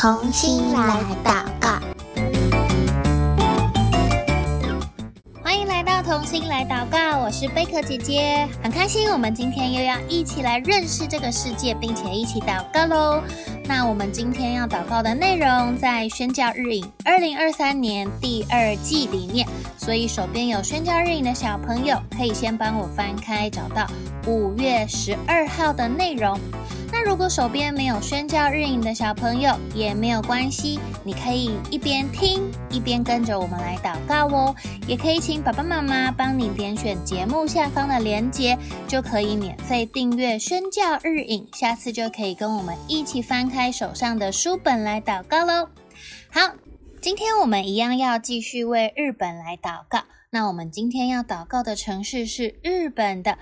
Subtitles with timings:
[0.00, 1.78] 同心来祷告，
[5.42, 7.18] 欢迎来到童心来祷告。
[7.18, 13.22] 我是贝壳姐姐，很开心我们今天又要一起来认识这个世界，并且一起祷告喽。
[13.72, 19.46] 那我们今天要祷告的内容在宣教日影二零二三年第二季里面，
[19.78, 23.86] 所以手边有宣教日影的小朋友，可以先帮我翻开，找到
[24.26, 26.36] 五月十二号的内容。
[26.92, 34.52] 那如果手边没有宣教日影的小朋友也没有关系，你可以一边听一边跟着我们来祷告哦。
[34.88, 38.58] 也可以请爸爸妈妈帮你点选节目下方的链接，
[38.88, 45.68] 就可以免费订阅宣教日影，下次就可以跟我们一起翻开在手上的书本来祷告喽。
[46.30, 46.54] 好，
[47.02, 50.04] 今天我们一样要继续为日本来祷告。
[50.30, 53.36] 那我们今天要祷告的城市是日本的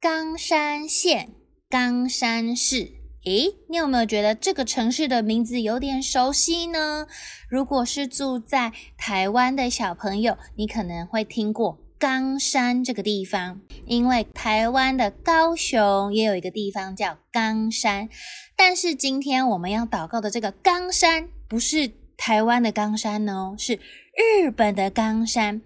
[0.00, 1.30] 冈山县。
[1.68, 2.92] 冈山市，
[3.24, 7.08] 诶，你有没有觉得这个城市的名字有点熟悉呢？
[7.48, 18.08] 如果是住在台湾的小朋友，你可能会听过冈山这个地方，因为台湾的高雄也有一个地方叫冈山。
[18.56, 23.74] 但是今天我们要祷告的这个冈山，不是台湾的冈山哦，是
[24.14, 25.60] 日本的冈山。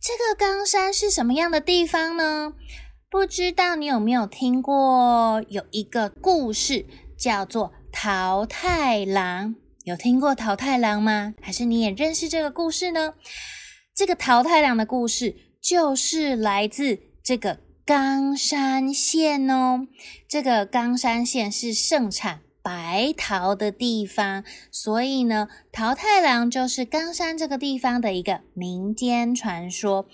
[0.00, 2.54] 这个冈山是什么样的地方呢？
[3.08, 6.84] 不知道你有没有听过有一个故事
[7.16, 9.54] 叫做《桃太郎》？
[9.84, 11.34] 有听过桃太郎吗？
[11.40, 13.14] 还是你也认识这个故事呢？
[13.94, 15.34] 这个桃太郎的故事
[15.66, 19.88] 就是来自这个冈山县哦。
[20.28, 30.06] 这个冈山县是盛产白桃的地方，所以呢，桃太郎就是冈山这个地方的一个民间传说。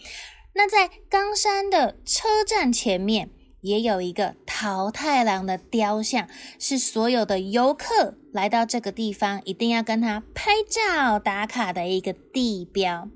[0.54, 3.28] 那在冈山的车站前面
[3.60, 6.26] 也有一个桃太郎的雕像，
[6.58, 13.10] 是所有的游客来到这个地方一定要跟他拍照打卡的一个地标。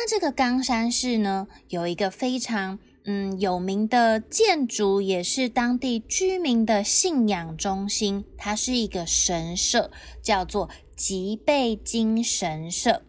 [0.00, 9.90] 那这个冈山市呢，有一个非常嗯有名的建筑，也是当地居民的信仰中心，它是一个神社，
[10.22, 13.02] 叫做吉备津神社。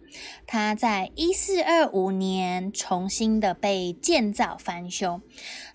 [0.48, 5.22] 它在一四二五年重新的被建造翻修。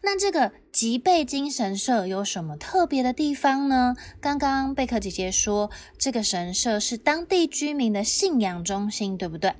[0.02, 3.94] 那这个吉备津神社有什么特别的地方呢？
[4.20, 9.54] 刚刚贝克姐姐说，这个神社是当地居民的信仰中心，对不对？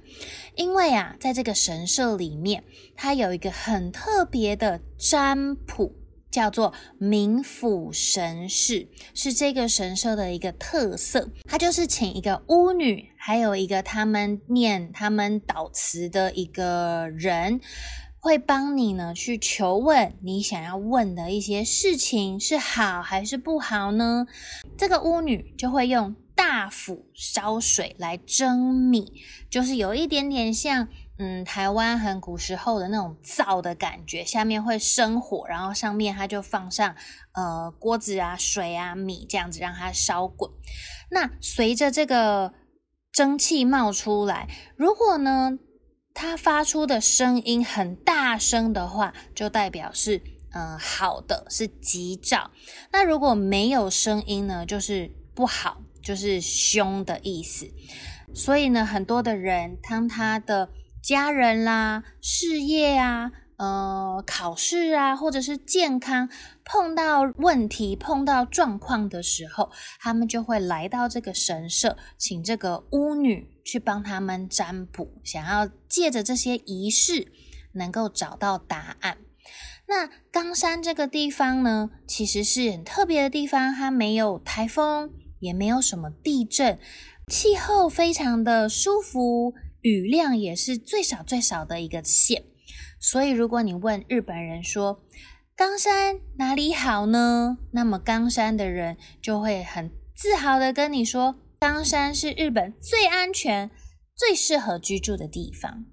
[0.54, 2.64] 因为啊，在这个神社里面，
[2.96, 5.92] 它有一个很特别的占卜。
[6.34, 11.31] 叫做冥府神事，是这个神社的一个特色。
[11.45, 17.61] 它就是请一个巫女，还有一个他们念他们祷词的一个人，
[18.19, 24.27] 会帮你呢去求问你想要问的一些事情是好还是不好呢？
[24.77, 30.89] 这个巫女就会用大釜烧水来蒸米，就是有一点点像。
[31.19, 36.97] 嗯，台湾很古时候的那种灶的感觉，下面会生火，然后上面它就放上
[37.34, 40.50] 呃锅子啊、水啊、米这样子让它烧滚。
[41.10, 42.53] 那随着这个
[43.12, 45.58] 蒸汽冒出来，如果呢
[46.12, 50.20] 它发出的声音很大声的话，就代表是
[50.56, 52.50] 嗯、好的，是吉兆。
[52.92, 57.69] 那如果没有声音呢，就是不好，就是凶的意思。
[58.32, 60.70] 所以呢，很多的人当他的
[61.04, 66.31] 家人啦、事业啊、呃、考试啊，或者是健康
[66.65, 69.70] 碰到问题、碰到状况的时候，
[70.00, 77.31] 他们就会来到这个神社，请这个巫女去帮他们占卜，想要借着这些仪式
[77.75, 79.19] 能够找到答案。
[79.86, 86.78] 那冈山这个地方呢，其实是很特别的地方，它没有台风，也没有什么地震，
[87.31, 89.53] 气候非常的舒服。
[89.84, 92.45] 雨量也是最少最少的一个县，
[92.99, 95.03] 所以如果你问日本人说
[95.55, 97.59] 冈山哪里好呢？
[97.72, 103.71] 那么冈山的人就会很自豪的跟你说，冈山是日本最安全、
[104.16, 105.84] 最适合居住的地方。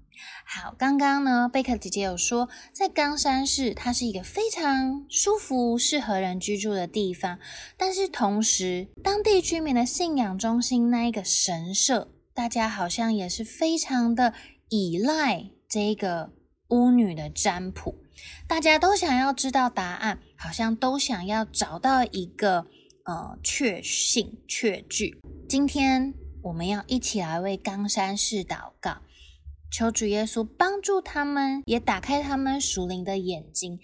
[0.46, 7.38] 好，刚刚呢，贝克姐姐有说，在冈山市，它是一个非常舒服、适合人居住的地方，
[7.76, 12.10] 但是同时，当地居民的信仰中心那一个神社。
[12.34, 14.32] 大家好像也是非常的
[14.70, 16.32] 依赖这个
[16.68, 17.94] 巫女的占卜，
[18.48, 22.66] 大家都想要知道答案，好像都想要找到一个
[23.04, 25.20] 呃确信确据。
[25.46, 29.02] 今天我们要一起来为冈山市祷告，
[29.70, 33.78] 求主耶稣帮助他们，也打开他们属灵的眼睛，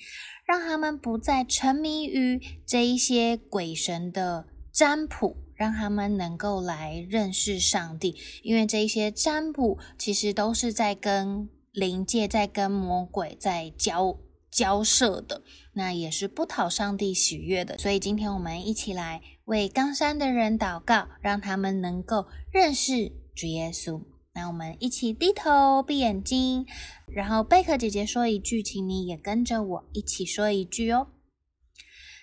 [0.46, 5.36] 让他们不再沉迷于这一些鬼神的占卜。
[5.58, 8.16] 让他们能够来认识上帝。
[8.43, 14.19] 因为这些占卜其实都是在跟灵界、在跟魔鬼在交
[14.50, 15.43] 交涉的，
[15.75, 17.76] 那也是不讨上帝喜悦的。
[17.76, 24.02] 所以今天我们一起来为冈山的人祷告，让他们能够认识主耶稣。
[24.34, 26.64] 那我们一起低头闭眼睛，
[27.08, 31.08] 然后贝壳姐姐说一句，请你也跟着我一起说一句哦。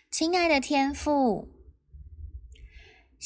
[0.10, 1.50] 亲爱的天父，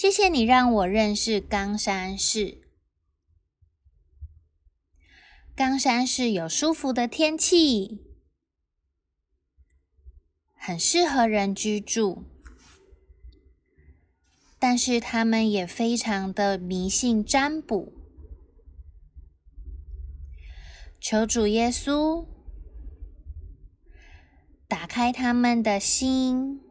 [0.01, 2.61] 谢谢你让我认识冈山市。
[5.53, 7.99] 冈山市有舒服的天气，
[10.55, 12.23] 很适合人居住，
[14.57, 17.91] 但是他们也非常的迷信占卜。
[21.01, 22.25] 求主耶稣
[24.65, 26.61] 打开他们的心，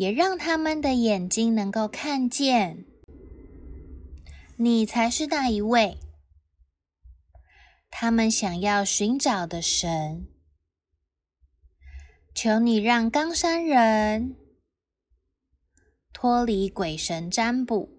[0.00, 2.86] 也让他们的眼睛能够看见，
[4.56, 5.98] 你才是那一位
[7.90, 10.26] 他们想要寻找的神。
[12.34, 14.36] 求你让冈山人
[16.14, 17.90] 脱离鬼神占卜，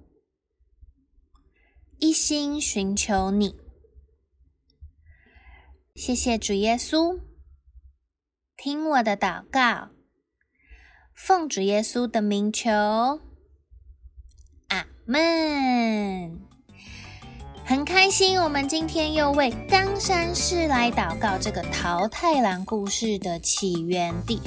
[1.99, 3.55] 一心寻求你。
[5.93, 7.21] 谢谢主耶稣，
[8.57, 9.91] 听我的祷告，
[11.23, 12.71] 奉主耶稣的名求，
[14.69, 16.39] 阿门。
[17.63, 24.41] 很开心，我们今天又为冈山市来祷告这个桃太郎故事的起源地。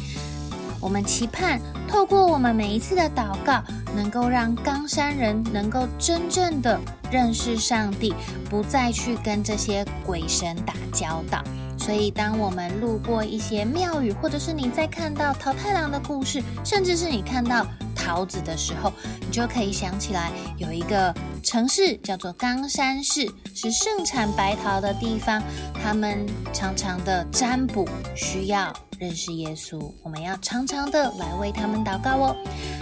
[0.80, 3.62] 我们期盼透过我们每一次的祷告，
[3.94, 8.12] 能够让冈山人能够真正的认识上帝，
[8.50, 11.40] 不再去跟这些鬼神打交道。
[11.84, 18.90] 所以，当我们路过一些庙宇，或者是你在看到桃太郎的故事，甚至是你看到桃子的时候，
[19.20, 25.42] 你就可以想起来有一个城市叫做冈山市，是盛产白桃的地方。
[25.82, 27.86] 他们常常的占卜
[28.16, 28.72] 需要。
[28.98, 32.36] 认识耶稣，我们要常常的来为他们祷告哦。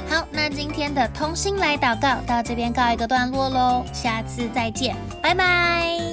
[0.08, 6.11] 好，那今天的同心来祷告到这边告一个段落喽，下次再见，拜拜。